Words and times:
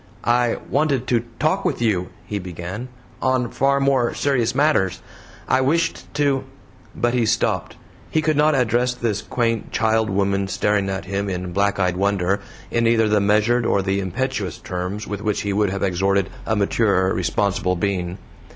"I 0.25 0.57
wanted 0.67 1.05
to 1.09 1.25
talk 1.37 1.63
with 1.63 1.79
you," 1.79 2.07
he 2.25 2.39
began, 2.39 2.87
"on 3.21 3.51
far 3.51 3.79
more 3.79 4.15
serious 4.15 4.55
matters. 4.55 4.99
I 5.47 5.61
wished 5.61 6.11
to" 6.15 6.43
but 6.95 7.13
he 7.13 7.27
stopped. 7.27 7.75
He 8.09 8.19
could 8.23 8.35
not 8.35 8.55
address 8.55 8.95
this 8.95 9.21
quaint 9.21 9.71
child 9.71 10.09
woman 10.09 10.47
staring 10.47 10.89
at 10.89 11.05
him 11.05 11.29
in 11.29 11.53
black 11.53 11.77
eyed 11.79 11.97
wonder, 11.97 12.39
in 12.71 12.87
either 12.87 13.07
the 13.07 13.21
measured 13.21 13.63
or 13.63 13.83
the 13.83 13.99
impetuous 13.99 14.57
terms 14.57 15.05
with 15.05 15.21
which 15.21 15.41
he 15.41 15.53
would 15.53 15.69
have 15.69 15.83
exhorted 15.83 16.31
a 16.47 16.55
maturer 16.55 17.13
responsible 17.13 17.75
being. 17.75 18.17